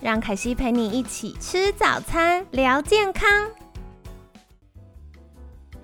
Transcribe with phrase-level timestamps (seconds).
[0.00, 3.28] 让凯西陪你一起吃早餐，聊健康。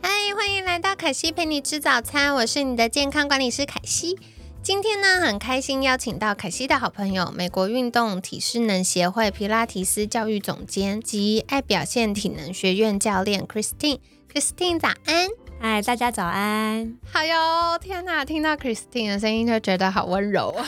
[0.00, 4.16] 嗨，欢迎来到凯西陪你吃早餐，我是你的健康管理师凯西。
[4.62, 13.98] 今天呢，很开心邀请到凯西的好朋友，美国运动体适能协会皮拉提斯教育总监及爱表现体能学院教练 Christine。
[14.32, 15.28] Christine，早安！
[15.60, 16.96] 嗨，大家早安！
[17.12, 20.54] 好哟，天哪，听到 Christine 的声音就觉得好温柔。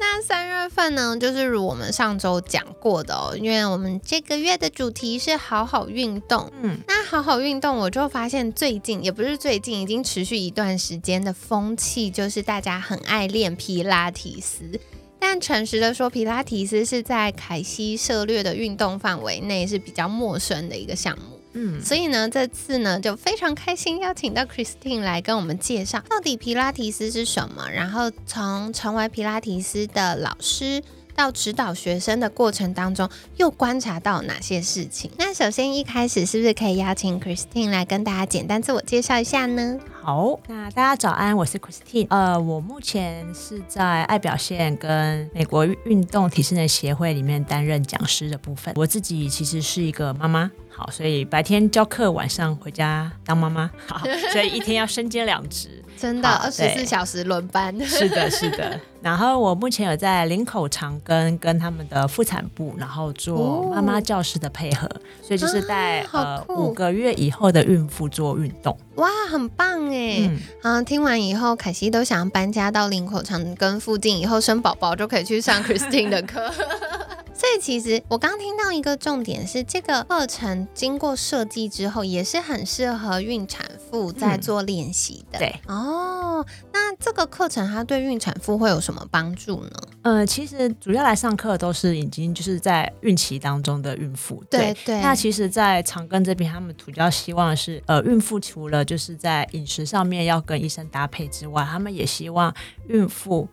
[0.00, 6.52] 那三月份呢，就是如我们上周讲过的哦，因为我们这个月的主题是好好运动。
[6.62, 14.80] 嗯，那好好运动，我就发现最近也不是最近，已经持续一段时间的风气，就是大家很爱练皮拉提斯。
[15.18, 21.37] 但诚实的说，皮拉提斯是在凯西涉略的运动范围内是比较陌生的一个项目。
[21.54, 30.82] 嗯，所以呢，这次呢就非常开心邀请到 Christine 来跟我们介绍到底皮拉提斯是什么，然后从成为皮拉提斯的老师
[31.16, 35.10] 到指导学生的过程当中，又观察到哪些事情。
[35.18, 39.78] 那首先一开始是不是可以邀请 Christine 来跟大家简单自我介绍一下呢？
[40.08, 48.72] 好，那大家早安，我是 Christine，呃，我目前是在爱表现跟美国运动体适能协会里面担任讲师的部分。
[48.78, 50.50] 我自己其实是一个妈妈。
[50.70, 53.70] 好，所以白天教课，晚上回家当妈妈。
[53.86, 53.98] 好，
[54.32, 57.74] 所以一天要身兼两职，真的二十四小时轮班。
[57.84, 58.80] 是的， 是的。
[59.00, 64.88] 然后我目前有在林口长庚跟他们的妇产部，然后做妈妈教师的配合，
[65.22, 68.76] 所以就是带呃五个月以后的孕妇做运动。
[68.96, 70.28] 哇，很棒哎！
[70.62, 76.50] 啊，听完以后，凯西都想要搬家到林口长庚附近，以后生宝宝就可以去上 Christine 的课。
[77.38, 85.38] 所以其实我刚听到一个重点是，这个课程经过设计之后，也是很适合孕产妇在做练习的。
[85.38, 89.70] 对哦，那这个课程它对孕产妇会有什么帮助呢？
[90.02, 94.42] 呃，其实主要来上课都是已经就是在孕期当中的孕妇。
[94.50, 95.00] 对对。
[95.00, 102.52] 那其实，在长庚这边，他们主要希望是，呃，孕妇除了就是在饮食上面要跟医生搭配之外，他们也希望
[102.88, 103.48] 孕妇。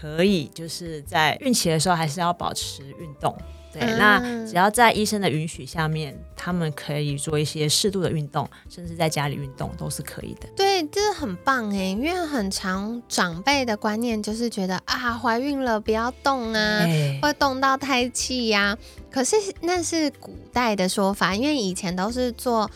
[0.00, 3.36] 可以，就是在孕期的时候还是要保持运动。
[3.72, 10.46] 对，那只要在医生的允许下面，他们可以做一些适度的运动，甚至在家里运动都是可以的。
[10.54, 16.84] 对，这很棒哎，因为很长长辈的观念就是觉得啊，怀孕了不要动啊，
[17.22, 18.76] 会动到胎气呀。
[19.10, 22.70] 可是那是古代的说法，因为以前都是做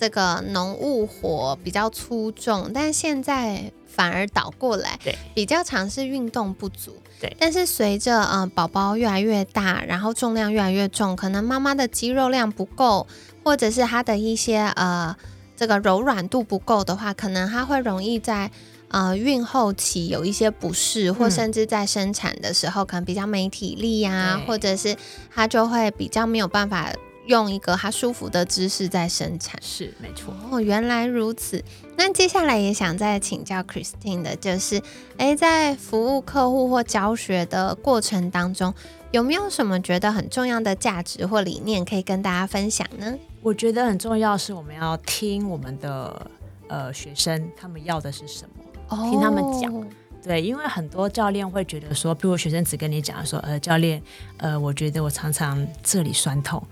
[0.00, 3.70] 这个农务活比较粗重，但现在。
[3.92, 7.36] 反而倒过来，对，比较尝试运动不足，对。
[7.40, 13.06] 但是随着嗯宝宝越来越大，然后重量越来越重，可能妈妈的肌肉量不够，
[13.42, 15.14] 或者是她的一些呃
[15.56, 18.48] 这个柔软度不够的话，可能她会容易在
[18.88, 24.96] 呃孕后期有一些不适，或甚至在生产的时候可能比较没体力呀，或者是
[25.34, 26.90] 她就会比较没有办法。
[27.30, 30.60] 用一个他舒服的姿势在生产，是没错哦。
[30.60, 31.64] 原来如此，
[31.96, 34.82] 那接下来也想再请教 Christine 的，就是，
[35.16, 38.74] 哎，在服务客户或教学的过程当中，
[39.12, 43.16] 有没有什么觉得很重要的价值或理念可以跟大家分享呢？
[43.42, 46.30] 我觉得很重要是我们要听我们的
[46.66, 48.44] 呃学生他们要的是什
[48.88, 49.72] 么，听他们讲。
[50.22, 54.02] 对，因为很多教练会觉得说，比如学生只跟你讲说，呃，教练，
[54.36, 56.62] 呃，我觉得我常常这里酸痛。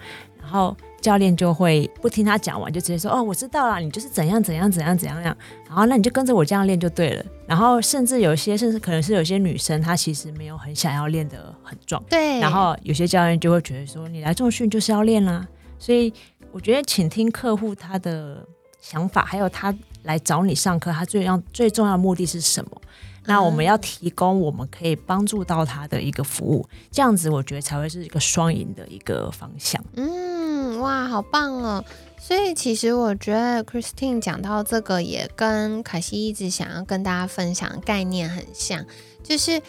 [0.49, 5.37] 然后教练就会不听他讲完，就直接说：“哦，我知道了，你就是怎样怎样怎样怎样样。”
[5.69, 7.25] 然后那你就跟着我这样练就对了。
[7.47, 12.03] 然后甚至有些，甚至可能是有些女生，她其实没有很想要练得很壮。
[12.09, 12.41] 对。
[12.41, 15.47] 然后有些教练就会觉得说：“你来重训就是要练啦。”
[15.79, 16.11] 所以
[16.51, 18.43] 我觉得，请听客户他的
[18.81, 19.75] 想法，还有他
[20.05, 22.71] 来找你上课，他最要最重要的目的是什么？
[23.27, 29.85] 那我们要提供我们可以帮助到他的一个服务，这样子我觉得才会是一个双赢的一个方向。
[29.97, 30.07] 嗯，
[30.79, 31.85] 哇，好棒哦！
[32.19, 38.85] 所以其实我觉得 Christine 讲到这个，也跟凯西一直想要跟大家分享的概念很像，
[39.23, 39.61] 就是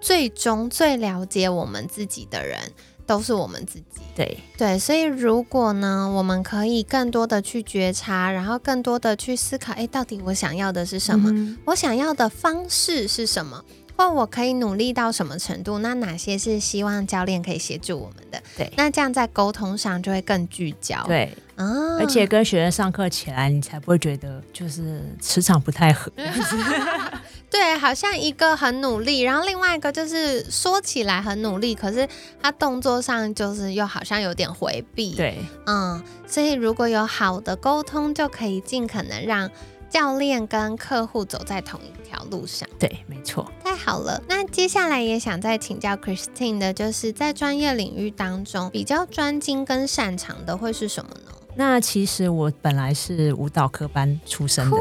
[0.00, 2.60] 最终最了解我们自己的人。
[3.08, 11.56] 都是我们自己，对对，所以如果呢，我们可以更多的去觉察，然后更多的去思考，哎，到底我想要的是什么？
[11.64, 13.64] 我想要的方式是什么？
[13.98, 15.80] 或我可以努力到什么程度？
[15.80, 18.40] 那哪些是希望教练可以协助我们的？
[18.56, 21.02] 对，那这样在沟通上就会更聚焦。
[21.04, 21.66] 对，啊，
[21.98, 26.12] 而且跟学生上课起来，你才不会觉得就是磁场不太合。
[27.50, 32.08] 对，好像一个很努力，然后另外一个就是说起来很努力，可是
[32.40, 35.16] 他动作上就是又好像有点回避。
[35.16, 39.50] 对，嗯，所以如果有好的沟通，就可以尽可能让。
[39.88, 44.22] 教练跟客户走在同一条路上，对，没错，太好了。
[44.28, 51.32] 那接下来也想再请教 Christine 的，就是在专业领域当中比较专精跟擅长的会是什么呢？
[51.54, 54.76] 那其实我本来是舞蹈科班出身的，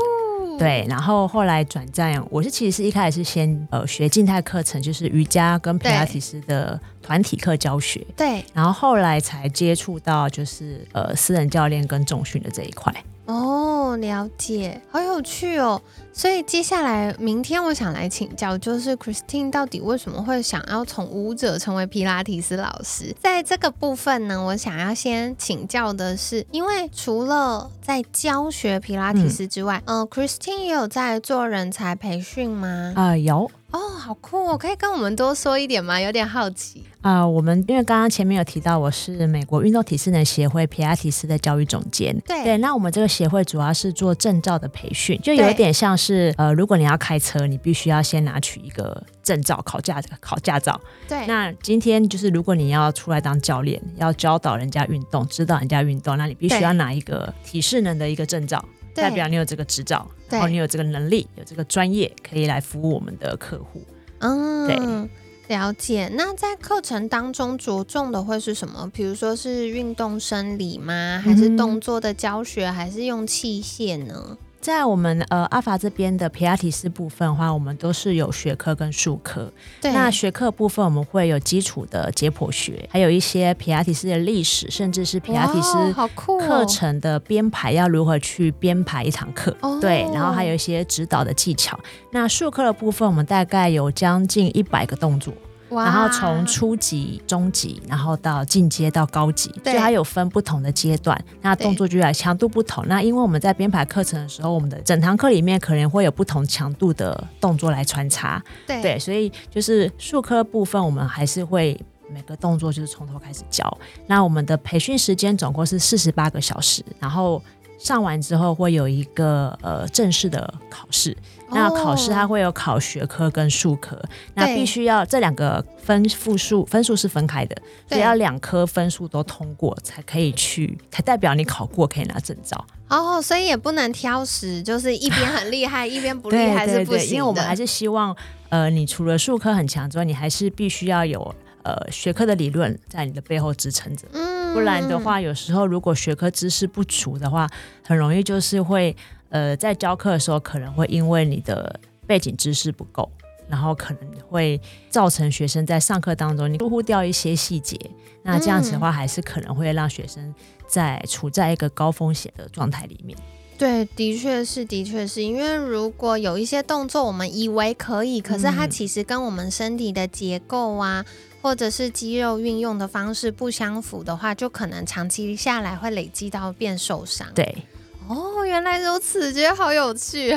[0.59, 12.93] 对，然后后来转战，我是其实是一开始是先呃学静态课程，就是瑜伽跟普拉提斯的团体课教学，对，然后后来才接触到就是呃私人教练跟重训的这一块。
[13.25, 15.81] 哦，了解，好有趣哦。
[16.13, 23.15] 所以接下来明天我想来请教，就是 Christine 到底为什么会想要从舞者成为皮拉提斯老师？
[23.19, 32.93] 在这个部分呢，我想要先请教的是，因为除了在教学皮拉提斯之外，呃，Christine 也有在做人才培训吗？
[32.95, 33.51] 啊，有。
[33.71, 34.37] 哦，好酷！
[34.47, 34.57] 哦！
[34.57, 35.99] 可以跟我们多说一点吗？
[35.99, 37.27] 有点好奇啊。
[37.27, 42.17] 我们因为刚刚前面有提到，我是美国运动体适能协会皮亚提斯的教育总监。
[42.25, 50.79] 对对，那我们这个协会主要是做证照的培训，就有点像是呃，如果你要开车，你必须要先拿取一个证照，考驾考驾照。
[51.07, 51.25] 对。
[51.27, 58.63] 那今天就是如果你要出来当教练，要教导人家运动，指导人家运动，那你必须要拿一个体适能的一个证照。
[58.97, 63.81] 代表你有这个执照，然后你有这个能力，有这个专业，可以来服务我们的客户。
[64.19, 66.09] 嗯，对，了解。
[66.13, 68.89] 那在课程当中着重的会是什么？
[68.93, 71.21] 比如说是运动生理吗？
[71.23, 72.69] 还是动作的教学？
[72.69, 74.37] 还是用器械呢？
[74.67, 79.49] 在我们呃阿法这边的皮亚提斯部分的话，我们都是有学科跟术科。
[79.81, 85.93] 对，那学科部分我们会有基础的解剖学，还有一些皮亚提斯的历史，甚至是皮亚提斯
[86.37, 89.55] 课程的编排，要如何去编排一堂课。
[89.79, 91.79] 对，然后还有一些指导的技巧。
[92.11, 95.33] 那术科的部分，我们大概有将近一百个动作。
[95.69, 101.19] 然后从初级、中级，然后到进阶到高级，所以它有分不同的阶段。
[101.41, 102.85] 那动作就来强度不同。
[102.87, 108.41] 那因为我们在编排课程的时候，我们的整堂课里面可能会有不同强度的动作来穿插。
[108.65, 111.79] 对，所以就是术科部分，我们还是会
[112.09, 113.77] 每个动作就是从头开始教。
[114.05, 117.41] 那我们的培训时间总共是四十八个小时，然后
[117.77, 121.15] 上完之后会有一个呃正式的考试。
[121.49, 123.97] 那考试它会有考学科跟术科，
[124.33, 127.55] 那必须要这两个分复数分数是分开的，
[127.87, 132.65] 所以要两科分数都通过才可以去，才代表你考过可以拿证照。
[132.89, 137.15] 哦，所以也不能挑食，就是一边很厉害，一边不厉害是不行的。
[137.15, 138.13] 因为我们还是希望，
[138.49, 141.33] 呃，你除了术科很强之外，你还是必须要有
[141.63, 144.05] 呃学科的理论在你的背后支撑着。
[144.11, 144.26] 嗯，
[144.57, 147.47] 不然的话，有时候如果学科知识不足的话，
[147.85, 148.95] 很容易就是会。
[149.29, 153.11] 呃，在教课的时候，可能会因为你的背景知识不够，
[153.49, 154.59] 然后可能会
[154.89, 157.77] 造成学生在上课当中你疏忽掉一些细节。
[158.23, 160.33] 那这样子的话，还是可能会让学生
[160.65, 163.17] 在处在一个高风险的状态里面。
[163.57, 171.03] 对，的确是，的确是因为如果有一些动作我们以为可以，可是它其实跟我们身体的结构啊，
[171.41, 177.27] 或者是肌肉运用的方式不相符的话，就可能长期下来会累积到变受伤。
[177.33, 177.63] 对。
[178.07, 180.33] 哦，原来如此，觉得好有趣。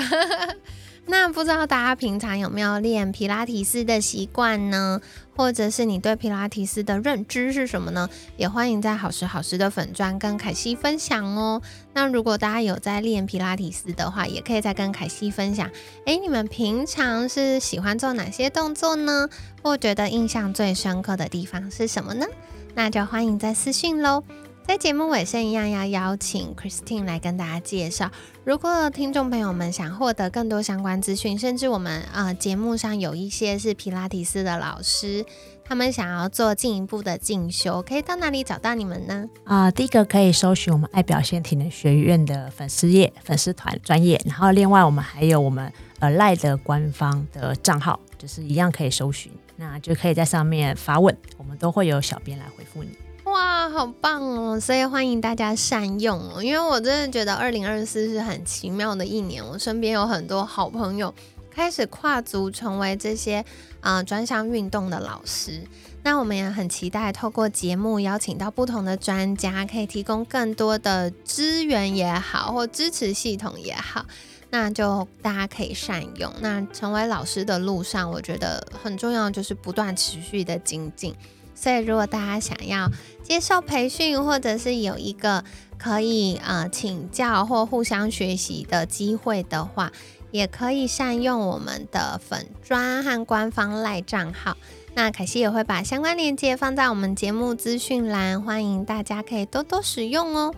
[1.07, 5.01] 那不知道大家平常有没有练皮拉提斯的习惯呢？
[5.35, 8.09] 或者是你对皮拉提斯的认知是什么呢？
[8.37, 11.61] 也欢迎在好时好时的粉砖跟凯西分享哦。
[11.95, 15.69] 那如果大家有在练皮拉提斯的话，也可以再跟凯西分享。
[16.05, 19.29] 诶，你们平常是喜欢做哪些动作呢？
[19.63, 22.27] 或觉得印象最深刻的地方是什么呢？
[22.75, 24.23] 那就欢迎在私信喽。
[24.71, 28.09] 在节目尾声一样要邀请 Christine 来跟大家介绍。
[28.45, 35.27] 如果听众朋友们想获得更多相关资讯，甚至我们呃节目上有一些是皮拉提斯的老师，
[35.65, 39.29] 他们想要做进一步的进修，可以到哪里找到你们呢？
[39.43, 52.91] 啊，第一个可以搜寻我们爱表现体能学院的粉丝页、粉丝团专业，然后另外我们还有我们呃赖的官方的账号，就是一样可以搜寻，那就可以在上面发问，我们都会有小编来回复你。
[53.31, 54.59] 哇，好棒哦！
[54.59, 59.45] 所以欢迎大家善用哦，因为我真的觉得二零二四是很奇妙的一年。
[59.47, 61.15] 我身边有很多好朋友
[61.49, 63.45] 开始跨足成为这些
[63.81, 65.63] 啊专项运动的老师。
[66.03, 74.05] 那我们也很期待透过节目邀请到不同的专家，可以提供更多的资源也好，或支持系统也好。
[74.51, 76.33] 那就大家可以善用。
[76.41, 81.15] 那成为老师的路上，我觉得很重要就是不断持续的精进。
[81.61, 82.91] 所以如果大家想要
[83.23, 85.45] 接受培训，或者是有一个
[85.77, 89.93] 可以呃请教或互相学习的机会的话，
[90.31, 94.57] 也可以善用我们的粉砖和官方赖账号。
[94.95, 100.55] 那凯西也会把相关链接放在我们节目资讯栏，欢迎大家可以多多使用哦。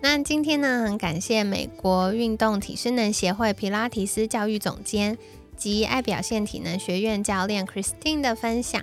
[0.00, 5.18] 那今天呢，很感谢美国运动体适能协会皮拉提斯教育总监
[5.54, 8.82] 及爱表现体能学院教练 Christine 的分享。